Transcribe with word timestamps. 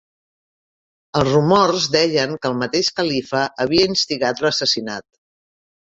Els 1.19 1.29
rumors 1.35 1.85
deien 1.97 2.35
que 2.41 2.51
el 2.55 2.57
mateix 2.65 2.91
califa 3.03 3.45
havia 3.67 3.95
instigat 3.95 4.47
l'assassinat. 4.47 5.11